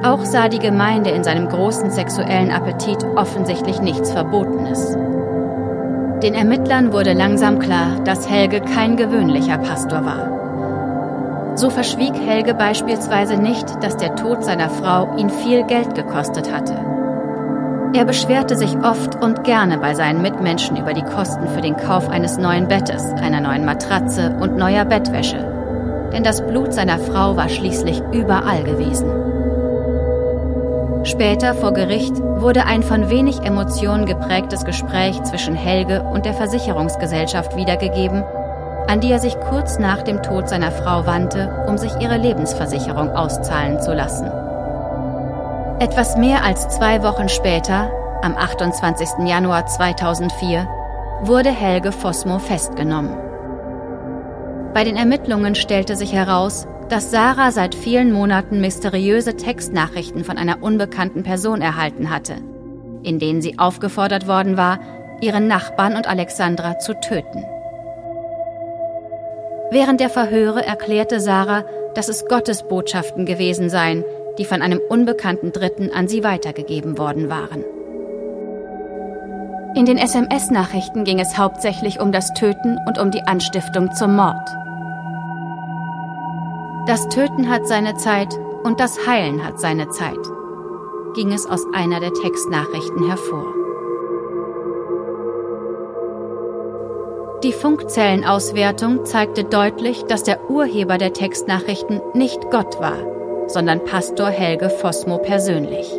Auch 0.03 0.23
sah 0.23 0.47
die 0.47 0.59
Gemeinde 0.59 1.09
in 1.09 1.25
seinem 1.25 1.49
großen 1.49 1.91
sexuellen 1.91 2.49
Appetit 2.49 3.03
offensichtlich 3.17 3.81
nichts 3.81 4.13
Verbotenes. 4.13 4.97
Den 6.23 6.35
Ermittlern 6.35 6.93
wurde 6.93 7.11
langsam 7.11 7.59
klar, 7.59 7.99
dass 8.05 8.29
Helge 8.29 8.61
kein 8.61 8.95
gewöhnlicher 8.95 9.57
Pastor 9.57 10.05
war. 10.05 11.57
So 11.57 11.69
verschwieg 11.69 12.13
Helge 12.15 12.53
beispielsweise 12.53 13.35
nicht, 13.35 13.83
dass 13.83 13.97
der 13.97 14.15
Tod 14.15 14.45
seiner 14.45 14.69
Frau 14.69 15.17
ihn 15.17 15.29
viel 15.29 15.63
Geld 15.65 15.93
gekostet 15.93 16.49
hatte. 16.49 16.92
Er 17.95 18.05
beschwerte 18.05 18.57
sich 18.57 18.75
oft 18.77 19.21
und 19.21 19.43
gerne 19.43 19.77
bei 19.77 19.93
seinen 19.93 20.23
Mitmenschen 20.23 20.77
über 20.77 20.93
die 20.93 21.03
Kosten 21.03 21.47
für 21.47 21.61
den 21.61 21.77
Kauf 21.77 22.09
eines 22.09 22.37
neuen 22.37 22.67
Bettes, 22.67 23.03
einer 23.21 23.39
neuen 23.39 23.65
Matratze 23.65 24.35
und 24.39 24.57
neuer 24.57 24.83
Bettwäsche. 24.83 26.09
Denn 26.11 26.23
das 26.23 26.45
Blut 26.45 26.73
seiner 26.73 26.97
Frau 26.97 27.37
war 27.37 27.49
schließlich 27.49 28.01
überall 28.11 28.63
gewesen. 28.63 29.07
Später 31.05 31.53
vor 31.53 31.73
Gericht 31.73 32.17
wurde 32.17 32.65
ein 32.65 32.81
von 32.81 33.11
wenig 33.11 33.41
Emotionen 33.41 34.07
geprägtes 34.07 34.65
Gespräch 34.65 35.21
zwischen 35.23 35.53
Helge 35.53 36.01
und 36.01 36.25
der 36.25 36.33
Versicherungsgesellschaft 36.33 37.55
wiedergegeben, 37.55 38.23
an 38.87 39.01
die 39.01 39.11
er 39.11 39.19
sich 39.19 39.39
kurz 39.39 39.77
nach 39.77 40.01
dem 40.01 40.23
Tod 40.23 40.49
seiner 40.49 40.71
Frau 40.71 41.05
wandte, 41.05 41.63
um 41.67 41.77
sich 41.77 41.91
ihre 41.99 42.17
Lebensversicherung 42.17 43.11
auszahlen 43.11 43.79
zu 43.81 43.93
lassen. 43.93 44.42
Etwas 45.83 46.15
mehr 46.15 46.45
als 46.45 46.69
zwei 46.69 47.03
Wochen 47.03 47.27
später, 47.27 47.91
am 48.21 48.37
28. 48.37 49.27
Januar 49.27 49.65
2004, 49.65 50.65
wurde 51.23 51.49
Helge 51.49 51.91
Fosmo 51.91 52.39
festgenommen. 52.39 53.17
Bei 54.73 54.85
den 54.85 54.95
Ermittlungen 54.95 55.55
stellte 55.55 55.97
sich 55.97 56.13
heraus, 56.13 56.67
dass 56.87 57.11
Sarah 57.11 57.51
seit 57.51 57.75
vielen 57.75 58.13
Monaten 58.13 58.61
mysteriöse 58.61 59.35
Textnachrichten 59.35 60.23
von 60.23 60.37
einer 60.37 60.63
unbekannten 60.63 61.23
Person 61.23 61.61
erhalten 61.61 62.09
hatte, 62.09 62.35
in 63.03 63.19
denen 63.19 63.41
sie 63.41 63.59
aufgefordert 63.59 64.25
worden 64.25 64.55
war, 64.55 64.79
ihren 65.19 65.49
Nachbarn 65.49 65.97
und 65.97 66.07
Alexandra 66.07 66.79
zu 66.79 66.93
töten. 66.93 67.43
Während 69.69 69.99
der 69.99 70.09
Verhöre 70.09 70.65
erklärte 70.65 71.19
Sarah, 71.19 71.65
dass 71.93 72.07
es 72.07 72.25
Gottes 72.29 72.63
Botschaften 72.69 73.25
gewesen 73.25 73.69
seien, 73.69 74.05
die 74.37 74.45
von 74.45 74.61
einem 74.61 74.79
unbekannten 74.89 75.51
Dritten 75.51 75.91
an 75.91 76.07
sie 76.07 76.23
weitergegeben 76.23 76.97
worden 76.97 77.29
waren. 77.29 77.63
In 79.75 79.85
den 79.85 79.97
SMS-Nachrichten 79.97 81.03
ging 81.03 81.19
es 81.19 81.37
hauptsächlich 81.37 81.99
um 81.99 82.11
das 82.11 82.33
Töten 82.33 82.77
und 82.85 82.99
um 82.99 83.09
die 83.09 83.23
Anstiftung 83.23 83.91
zum 83.93 84.15
Mord. 84.15 84.49
Das 86.85 87.07
Töten 87.09 87.49
hat 87.49 87.67
seine 87.67 87.95
Zeit 87.95 88.37
und 88.63 88.79
das 88.79 89.07
Heilen 89.07 89.43
hat 89.43 89.59
seine 89.59 89.89
Zeit, 89.89 90.19
ging 91.15 91.31
es 91.31 91.47
aus 91.47 91.65
einer 91.73 91.99
der 91.99 92.13
Textnachrichten 92.13 93.07
hervor. 93.07 93.45
Die 97.43 97.51
Funkzellenauswertung 97.51 99.05
zeigte 99.05 99.43
deutlich, 99.43 100.03
dass 100.03 100.23
der 100.23 100.49
Urheber 100.49 100.97
der 100.97 101.13
Textnachrichten 101.13 101.99
nicht 102.13 102.39
Gott 102.51 102.79
war, 102.79 102.97
sondern 103.53 103.85
Pastor 103.85 104.29
Helge 104.29 104.69
Fosmo 104.69 105.19
persönlich. 105.19 105.89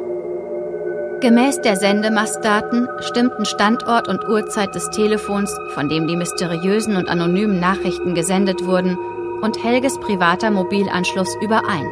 Gemäß 1.21 1.63
der 1.63 1.77
Sendemastdaten 1.77 2.89
stimmten 3.01 3.47
Standort 3.47 4.09
und 4.09 4.29
Uhrzeit 4.29 4.75
des 4.75 4.91
Telefons, 4.91 5.57
von 5.73 5.89
dem 5.89 6.07
die 6.07 6.17
mysteriösen 6.17 6.97
und 6.97 7.09
anonymen 7.09 7.61
Nachrichten 7.61 8.15
gesendet 8.15 8.67
wurden, 8.67 8.99
und 9.41 9.63
Helges 9.63 9.99
privater 10.01 10.51
Mobilanschluss 10.51 11.37
überein. 11.41 11.87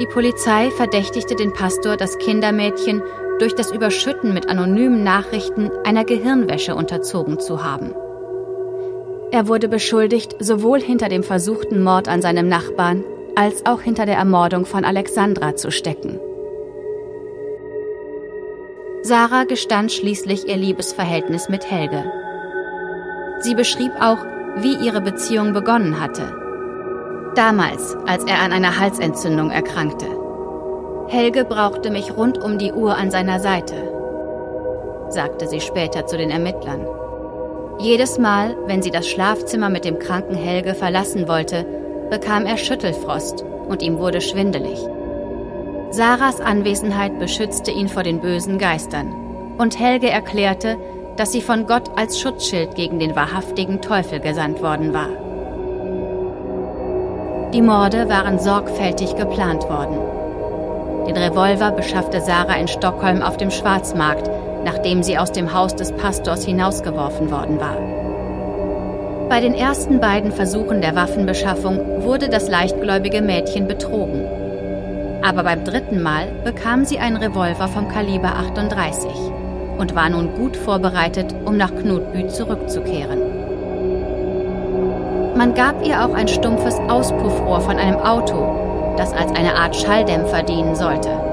Die 0.00 0.06
Polizei 0.06 0.70
verdächtigte 0.70 1.36
den 1.36 1.52
Pastor, 1.52 1.96
das 1.96 2.18
Kindermädchen 2.18 3.02
durch 3.38 3.54
das 3.54 3.70
Überschütten 3.70 4.34
mit 4.34 4.48
anonymen 4.48 5.04
Nachrichten 5.04 5.70
einer 5.84 6.04
Gehirnwäsche 6.04 6.74
unterzogen 6.74 7.38
zu 7.38 7.64
haben. 7.64 7.94
Er 9.30 9.48
wurde 9.48 9.68
beschuldigt, 9.68 10.36
sowohl 10.38 10.80
hinter 10.80 11.08
dem 11.08 11.22
versuchten 11.22 11.82
Mord 11.82 12.08
an 12.08 12.22
seinem 12.22 12.48
Nachbarn 12.48 13.04
als 13.36 13.64
auch 13.66 13.82
hinter 13.82 14.06
der 14.06 14.16
Ermordung 14.16 14.64
von 14.64 14.84
Alexandra 14.84 15.54
zu 15.54 15.70
stecken. 15.70 16.18
Sarah 19.02 19.44
gestand 19.44 19.92
schließlich 19.92 20.48
ihr 20.48 20.56
Liebesverhältnis 20.56 21.48
mit 21.48 21.70
Helge. 21.70 22.04
Sie 23.40 23.54
beschrieb 23.54 23.92
auch, 24.00 24.18
wie 24.56 24.74
ihre 24.74 25.00
Beziehung 25.00 25.52
begonnen 25.52 26.00
hatte. 26.00 26.34
Damals, 27.36 27.94
als 28.06 28.24
er 28.24 28.40
an 28.40 28.52
einer 28.52 28.80
Halsentzündung 28.80 29.50
erkrankte. 29.50 30.06
Helge 31.08 31.44
brauchte 31.44 31.90
mich 31.90 32.16
rund 32.16 32.38
um 32.38 32.58
die 32.58 32.72
Uhr 32.72 32.96
an 32.96 33.10
seiner 33.10 33.38
Seite. 33.38 33.92
sagte 35.10 35.46
sie 35.46 35.60
später 35.60 36.06
zu 36.06 36.16
den 36.16 36.30
Ermittlern. 36.30 36.84
Jedes 37.78 38.18
Mal, 38.18 38.56
wenn 38.66 38.82
sie 38.82 38.90
das 38.90 39.06
Schlafzimmer 39.06 39.68
mit 39.68 39.84
dem 39.84 39.98
kranken 39.98 40.34
Helge 40.34 40.74
verlassen 40.74 41.28
wollte, 41.28 41.66
bekam 42.10 42.46
er 42.46 42.56
Schüttelfrost 42.56 43.44
und 43.68 43.82
ihm 43.82 43.98
wurde 43.98 44.20
schwindelig. 44.20 44.78
Sarahs 45.90 46.40
Anwesenheit 46.40 47.18
beschützte 47.18 47.70
ihn 47.70 47.88
vor 47.88 48.02
den 48.02 48.20
bösen 48.20 48.58
Geistern 48.58 49.12
und 49.58 49.78
Helge 49.78 50.10
erklärte, 50.10 50.76
dass 51.16 51.32
sie 51.32 51.40
von 51.40 51.66
Gott 51.66 51.90
als 51.96 52.20
Schutzschild 52.20 52.74
gegen 52.74 52.98
den 52.98 53.16
wahrhaftigen 53.16 53.80
Teufel 53.80 54.20
gesandt 54.20 54.62
worden 54.62 54.92
war. 54.92 55.08
Die 57.52 57.62
Morde 57.62 58.08
waren 58.08 58.38
sorgfältig 58.38 59.16
geplant 59.16 59.62
worden. 59.64 59.96
Den 61.06 61.16
Revolver 61.16 61.70
beschaffte 61.70 62.20
Sarah 62.20 62.56
in 62.56 62.68
Stockholm 62.68 63.22
auf 63.22 63.36
dem 63.36 63.50
Schwarzmarkt, 63.50 64.28
nachdem 64.64 65.02
sie 65.02 65.16
aus 65.16 65.32
dem 65.32 65.54
Haus 65.54 65.74
des 65.74 65.92
Pastors 65.92 66.44
hinausgeworfen 66.44 67.30
worden 67.30 67.60
war. 67.60 68.05
Bei 69.28 69.40
den 69.40 69.54
ersten 69.54 69.98
beiden 69.98 70.30
Versuchen 70.30 70.80
der 70.80 70.94
Waffenbeschaffung 70.94 72.04
wurde 72.04 72.28
das 72.28 72.48
leichtgläubige 72.48 73.20
Mädchen 73.22 73.66
betrogen. 73.66 74.24
Aber 75.20 75.42
beim 75.42 75.64
dritten 75.64 76.00
Mal 76.00 76.28
bekam 76.44 76.84
sie 76.84 77.00
einen 77.00 77.16
Revolver 77.16 77.66
vom 77.66 77.88
Kaliber 77.88 78.36
38 78.36 79.10
und 79.78 79.96
war 79.96 80.08
nun 80.08 80.32
gut 80.34 80.56
vorbereitet, 80.56 81.34
um 81.44 81.56
nach 81.56 81.74
Knutbü 81.74 82.28
zurückzukehren. 82.28 83.18
Man 85.36 85.54
gab 85.54 85.84
ihr 85.84 86.04
auch 86.04 86.14
ein 86.14 86.28
stumpfes 86.28 86.78
Auspuffrohr 86.88 87.60
von 87.60 87.78
einem 87.78 87.96
Auto, 87.96 88.94
das 88.96 89.12
als 89.12 89.32
eine 89.32 89.56
Art 89.56 89.74
Schalldämpfer 89.74 90.44
dienen 90.44 90.76
sollte. 90.76 91.25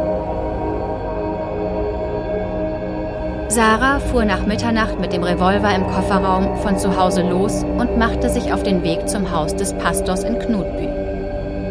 Sarah 3.54 4.00
fuhr 4.00 4.26
nach 4.26 4.48
Mitternacht 4.48 5.00
mit 5.00 5.14
dem 5.14 5.22
Revolver 5.22 5.76
im 5.76 5.86
Kofferraum 5.86 6.58
von 6.64 6.76
zu 6.80 6.98
Hause 6.98 7.22
los 7.22 7.64
und 7.64 8.00
machte 8.00 8.28
sich 8.28 8.52
auf 8.52 8.64
den 8.64 8.82
Weg 8.82 9.08
zum 9.08 9.30
Haus 9.30 9.56
des 9.56 9.74
Pastors 9.74 10.24
in 10.24 10.40
Knutbü. 10.40 10.88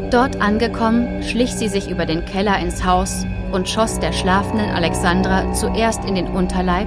Dort 0.09 0.41
angekommen, 0.41 1.25
schlich 1.25 1.53
sie 1.57 1.67
sich 1.67 1.91
über 1.91 2.07
den 2.07 2.25
Keller 2.25 2.57
ins 2.61 2.85
Haus 2.85 3.27
und 3.51 3.69
schoss 3.69 3.99
der 3.99 4.13
schlafenden 4.13 4.71
Alexandra 4.71 5.53
zuerst 5.55 6.05
in 6.05 6.15
den 6.15 6.29
Unterleib 6.29 6.87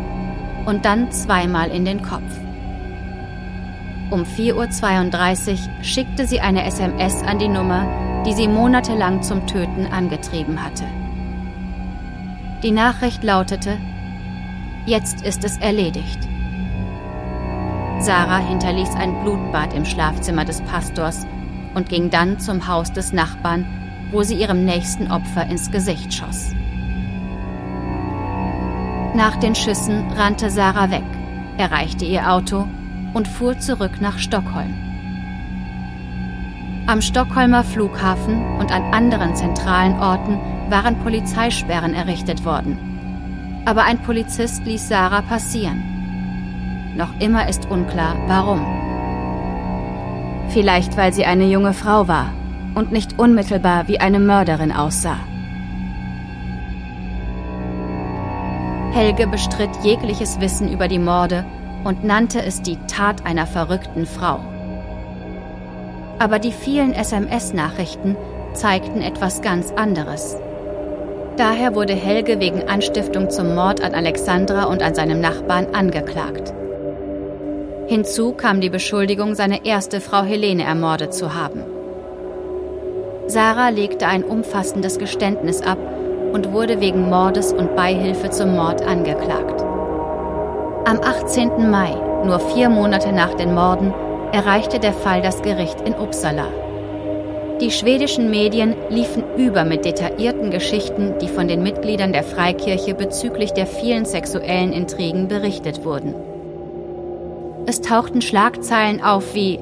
und 0.66 0.86
dann 0.86 1.12
zweimal 1.12 1.72
in 1.72 1.84
den 1.84 2.02
Kopf. 2.02 2.32
Um 4.12 4.24
4.32 4.24 5.52
Uhr 5.52 5.84
schickte 5.84 6.26
sie 6.26 6.40
eine 6.40 6.64
SMS 6.64 7.22
an 7.22 7.38
die 7.38 7.50
Nummer, 7.50 8.24
die 8.26 8.32
sie 8.32 8.48
monatelang 8.48 9.24
zum 9.24 9.46
Töten 9.46 9.88
angetrieben 9.88 10.64
hatte. 10.64 10.86
Die 12.64 12.72
Nachricht 12.72 13.26
lautete, 13.26 13.78
Jetzt 14.86 15.24
ist 15.24 15.44
es 15.44 15.58
erledigt. 15.58 16.20
Sarah 18.00 18.38
hinterließ 18.38 18.94
ein 18.96 19.20
Blutbad 19.24 19.74
im 19.74 19.84
Schlafzimmer 19.84 20.46
des 20.46 20.62
Pastors 20.62 21.26
und 21.74 21.90
ging 21.90 22.12
dann 22.12 22.40
zum 22.40 22.68
Haus 22.68 22.94
des 22.94 23.12
Nachbarn, 23.12 23.66
wo 24.12 24.22
sie 24.22 24.36
ihrem 24.36 24.64
nächsten 24.64 25.12
Opfer 25.12 25.48
ins 25.48 25.72
Gesicht 25.72 26.14
schoss. 26.14 26.54
Nach 29.16 29.36
den 29.38 29.56
Schüssen 29.56 30.12
rannte 30.12 30.52
Sarah 30.52 30.92
weg, 30.92 31.06
erreichte 31.58 32.06
ihr 32.06 32.32
Auto 32.32 32.68
und 33.16 33.28
fuhr 33.28 33.58
zurück 33.58 34.02
nach 34.02 34.20
Stockholm. 34.20 34.76
Am 36.86 37.02
Stockholmer 37.02 37.64
Flughafen 37.64 38.58
und 38.60 38.72
an 38.72 38.94
anderen 38.94 39.36
zentralen 39.36 39.94
Orten 40.00 40.38
waren 40.70 41.00
Polizeisperren 41.00 41.96
errichtet 41.96 42.46
worden 42.46 42.95
aber 43.66 43.84
ein 43.84 44.00
Polizist 44.00 44.64
ließ 44.66 44.88
Sarah 44.88 45.22
passieren. 45.22 46.94
Noch 46.96 47.20
immer 47.20 47.50
ist 47.50 47.70
unklar, 47.70 48.16
warum. 48.28 48.66
Vielleicht 50.50 50.96
weil 50.96 51.12
sie 51.12 51.26
eine 51.26 51.46
junge 51.46 51.74
Frau 51.74 52.08
war 52.08 52.32
und 52.76 52.92
nicht 52.92 53.20
unmittelbar 53.20 53.88
wie 53.88 54.00
eine 54.00 54.20
Mörderin 54.20 54.72
aussah. 54.72 55.18
Helge 58.92 59.28
bestritt 59.28 59.72
jegliches 59.84 60.40
Wissen 60.40 60.72
über 60.72 60.88
die 60.88 61.00
Morde 61.00 61.44
und 61.84 62.06
nannte 62.06 62.42
es 62.42 62.62
die 62.62 62.78
Tat 62.88 63.26
einer 63.26 63.46
verrückten 63.46 64.06
Frau. 64.06 64.40
Aber 66.18 66.40
die 66.40 66.54
vielen 66.54 66.94
SMS-Nachrichten 66.94 68.16
zeigten 68.54 69.02
etwas 69.02 69.42
ganz 69.42 69.72
anderes. 69.74 70.38
Daher 71.38 71.76
wurde 71.76 71.94
Helge 71.94 72.40
wegen 72.40 72.70
Anstiftung 72.70 73.30
zum 73.30 73.56
Mord 73.56 73.84
an 73.84 73.94
Alexandra 73.94 74.66
und 74.66 74.82
an 74.82 74.96
seinem 74.96 75.20
Nachbarn 75.20 75.68
angeklagt. 75.74 76.54
Hinzu 77.88 78.32
kam 78.32 78.62
die 78.62 78.70
Beschuldigung, 78.70 79.36
seine 79.36 79.66
erste 79.66 80.00
Frau 80.00 80.24
Helene 80.24 80.64
ermordet 80.64 81.14
zu 81.14 81.36
haben. 81.36 81.64
Sarah 83.28 83.70
legte 83.70 84.08
ein 84.08 84.24
umfassendes 84.24 84.98
Geständnis 84.98 85.62
ab 85.62 85.78
und 86.32 86.54
wurde 86.54 86.80
wegen 86.80 87.10
Mordes 87.10 87.52
und 87.52 87.76
Beihilfe 87.76 88.30
zum 88.30 88.56
Mord 88.56 88.82
angeklagt. 88.82 89.62
Am 90.86 91.00
18. 91.02 91.70
Mai, 91.70 91.96
nur 92.24 92.40
vier 92.40 92.70
Monate 92.70 93.12
nach 93.12 93.34
den 93.34 93.54
Morden, 93.54 93.94
erreichte 94.32 94.80
der 94.80 94.94
Fall 94.94 95.22
das 95.22 95.42
Gericht 95.42 95.82
in 95.82 95.96
Uppsala. 95.96 96.48
Die 97.62 97.72
schwedischen 97.72 98.30
Medien 98.30 98.76
liefen 98.90 99.24
über 99.38 99.64
mit 99.64 99.86
detaillierten 99.86 100.52
Geschichten, 100.52 101.14
die 101.22 101.30
von 101.30 101.48
den 101.48 101.64
Mitgliedern 101.64 102.12
der 102.12 102.24
Freikirche 102.24 102.94
bezüglich 102.94 103.54
der 103.54 103.66
vielen 103.66 104.04
sexuellen 104.04 104.74
Intrigen 104.74 105.30
berichtet 105.30 105.86
wurden. 105.86 106.14
Es 107.66 107.80
tauchten 107.80 108.22
Schlagzeilen 108.22 109.02
auf 109.02 109.34
wie 109.34 109.60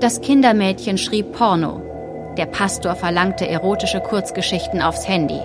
Das 0.00 0.22
Kindermädchen 0.22 0.96
schrieb 0.96 1.32
Porno, 1.32 1.82
der 2.38 2.46
Pastor 2.46 2.94
verlangte 2.94 3.46
erotische 3.46 4.00
Kurzgeschichten 4.00 4.80
aufs 4.80 5.06
Handy. 5.06 5.40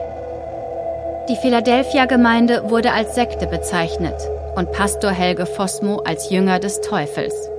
Die 1.27 1.35
Philadelphia-Gemeinde 1.35 2.69
wurde 2.69 2.93
als 2.93 3.15
Sekte 3.15 3.47
bezeichnet 3.47 4.15
und 4.55 4.71
Pastor 4.71 5.11
Helge 5.11 5.45
Fossmo 5.45 5.97
als 6.05 6.29
Jünger 6.29 6.59
des 6.59 6.79
Teufels. 6.79 7.49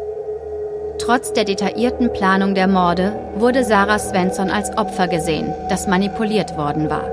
Trotz 1.07 1.33
der 1.33 1.45
detaillierten 1.45 2.13
Planung 2.13 2.57
der 2.57 2.67
Morde 2.67 3.17
wurde 3.37 3.63
Sarah 3.63 4.01
Svensson 4.01 4.51
als 4.51 4.77
Opfer 4.77 5.07
gesehen, 5.07 5.55
das 5.69 5.87
manipuliert 5.87 6.57
worden 6.57 6.91
war. 6.91 7.05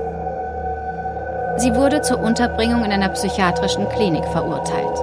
Sie 1.58 1.72
wurde 1.76 2.02
zur 2.02 2.18
Unterbringung 2.18 2.84
in 2.84 2.90
einer 2.90 3.10
psychiatrischen 3.10 3.88
Klinik 3.90 4.24
verurteilt. 4.24 4.98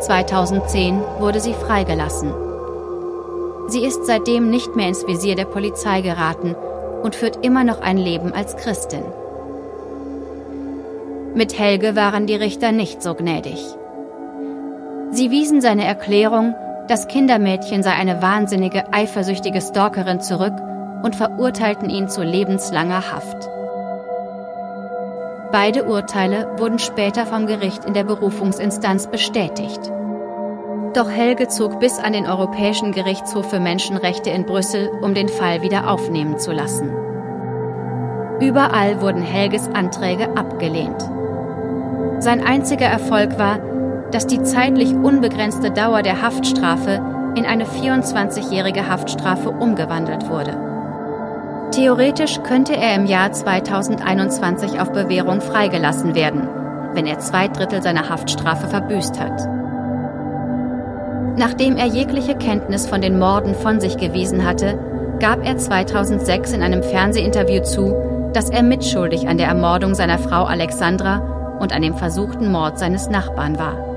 2010 0.00 1.02
wurde 1.18 1.38
sie 1.38 1.52
freigelassen. 1.52 2.32
Sie 3.68 3.84
ist 3.84 4.06
seitdem 4.06 4.48
nicht 4.48 4.74
mehr 4.74 4.88
ins 4.88 5.06
Visier 5.06 5.36
der 5.36 5.44
Polizei 5.44 6.00
geraten 6.00 6.56
und 7.02 7.14
führt 7.14 7.44
immer 7.44 7.62
noch 7.62 7.82
ein 7.82 7.98
Leben 7.98 8.32
als 8.32 8.56
Christin. 8.56 9.04
Mit 11.34 11.58
Helge 11.58 11.94
waren 11.94 12.26
die 12.26 12.36
Richter 12.36 12.72
nicht 12.72 13.02
so 13.02 13.14
gnädig. 13.14 13.62
Sie 15.10 15.30
wiesen 15.30 15.60
seine 15.60 15.84
Erklärung, 15.84 16.54
das 16.92 17.08
Kindermädchen 17.08 17.82
sei 17.82 17.92
eine 17.92 18.20
wahnsinnige, 18.20 18.92
eifersüchtige 18.92 19.62
Stalkerin 19.62 20.20
zurück 20.20 20.52
und 21.02 21.16
verurteilten 21.16 21.88
ihn 21.88 22.10
zu 22.10 22.22
lebenslanger 22.22 23.10
Haft. 23.10 23.48
Beide 25.52 25.84
Urteile 25.84 26.50
wurden 26.58 26.78
später 26.78 27.24
vom 27.24 27.46
Gericht 27.46 27.86
in 27.86 27.94
der 27.94 28.04
Berufungsinstanz 28.04 29.06
bestätigt. 29.06 29.80
Doch 30.92 31.08
Helge 31.08 31.48
zog 31.48 31.80
bis 31.80 31.98
an 31.98 32.12
den 32.12 32.26
Europäischen 32.26 32.92
Gerichtshof 32.92 33.48
für 33.48 33.58
Menschenrechte 33.58 34.28
in 34.28 34.44
Brüssel, 34.44 34.90
um 35.00 35.14
den 35.14 35.30
Fall 35.30 35.62
wieder 35.62 35.90
aufnehmen 35.90 36.38
zu 36.38 36.52
lassen. 36.52 36.90
Überall 38.38 39.00
wurden 39.00 39.22
Helges 39.22 39.66
Anträge 39.72 40.36
abgelehnt. 40.36 41.00
Sein 42.18 42.44
einziger 42.44 42.84
Erfolg 42.84 43.38
war, 43.38 43.60
dass 44.12 44.26
die 44.26 44.42
zeitlich 44.42 44.94
unbegrenzte 44.94 45.70
Dauer 45.70 46.02
der 46.02 46.22
Haftstrafe 46.22 47.00
in 47.34 47.46
eine 47.46 47.64
24-jährige 47.64 48.88
Haftstrafe 48.88 49.50
umgewandelt 49.50 50.28
wurde. 50.28 50.56
Theoretisch 51.72 52.42
könnte 52.42 52.76
er 52.76 52.94
im 52.94 53.06
Jahr 53.06 53.32
2021 53.32 54.78
auf 54.78 54.92
Bewährung 54.92 55.40
freigelassen 55.40 56.14
werden, 56.14 56.46
wenn 56.92 57.06
er 57.06 57.18
zwei 57.18 57.48
Drittel 57.48 57.82
seiner 57.82 58.10
Haftstrafe 58.10 58.68
verbüßt 58.68 59.18
hat. 59.18 59.48
Nachdem 61.38 61.78
er 61.78 61.86
jegliche 61.86 62.34
Kenntnis 62.34 62.86
von 62.86 63.00
den 63.00 63.18
Morden 63.18 63.54
von 63.54 63.80
sich 63.80 63.96
gewiesen 63.96 64.44
hatte, 64.46 64.78
gab 65.18 65.46
er 65.46 65.56
2006 65.56 66.52
in 66.52 66.62
einem 66.62 66.82
Fernsehinterview 66.82 67.62
zu, 67.62 68.30
dass 68.34 68.50
er 68.50 68.62
mitschuldig 68.62 69.28
an 69.28 69.38
der 69.38 69.46
Ermordung 69.46 69.94
seiner 69.94 70.18
Frau 70.18 70.44
Alexandra 70.44 71.56
und 71.58 71.72
an 71.72 71.80
dem 71.80 71.94
versuchten 71.94 72.52
Mord 72.52 72.78
seines 72.78 73.08
Nachbarn 73.08 73.58
war. 73.58 73.91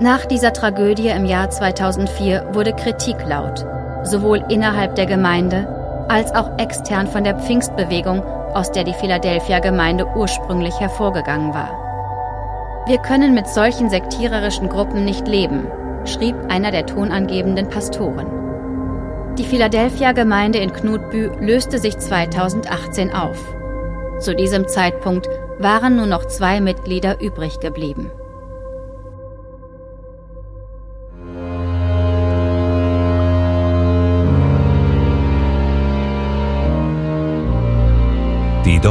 Nach 0.00 0.26
dieser 0.26 0.52
Tragödie 0.52 1.08
im 1.08 1.24
Jahr 1.24 1.50
2004 1.50 2.50
wurde 2.52 2.72
Kritik 2.72 3.16
laut, 3.26 3.66
sowohl 4.04 4.44
innerhalb 4.48 4.94
der 4.94 5.06
Gemeinde 5.06 6.06
als 6.08 6.32
auch 6.32 6.56
extern 6.56 7.08
von 7.08 7.24
der 7.24 7.34
Pfingstbewegung, 7.34 8.22
aus 8.54 8.70
der 8.70 8.84
die 8.84 8.94
Philadelphia 8.94 9.58
Gemeinde 9.58 10.06
ursprünglich 10.14 10.78
hervorgegangen 10.78 11.52
war. 11.52 12.84
Wir 12.86 12.98
können 12.98 13.34
mit 13.34 13.48
solchen 13.48 13.90
sektiererischen 13.90 14.68
Gruppen 14.68 15.04
nicht 15.04 15.26
leben, 15.26 15.66
schrieb 16.04 16.36
einer 16.48 16.70
der 16.70 16.86
tonangebenden 16.86 17.68
Pastoren. 17.68 18.28
Die 19.36 19.44
Philadelphia-Gemeinde 19.44 20.60
in 20.60 20.72
Knutbü 20.72 21.32
löste 21.40 21.80
sich 21.80 21.98
2018 21.98 23.12
auf. 23.12 23.38
Zu 24.20 24.36
diesem 24.36 24.68
Zeitpunkt 24.68 25.28
waren 25.58 25.96
nur 25.96 26.06
noch 26.06 26.24
zwei 26.26 26.60
Mitglieder 26.60 27.20
übrig 27.20 27.58
geblieben. 27.58 28.12